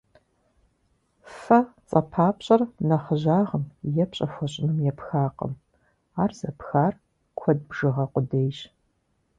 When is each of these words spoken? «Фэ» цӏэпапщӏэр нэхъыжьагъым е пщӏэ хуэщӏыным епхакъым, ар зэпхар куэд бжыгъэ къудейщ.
«Фэ» 1.39 1.59
цӏэпапщӏэр 1.87 2.61
нэхъыжьагъым 2.87 3.63
е 4.03 4.05
пщӏэ 4.09 4.27
хуэщӏыным 4.33 4.79
епхакъым, 4.91 5.53
ар 6.21 6.31
зэпхар 6.39 6.93
куэд 7.37 7.59
бжыгъэ 7.69 8.05
къудейщ. 8.13 8.57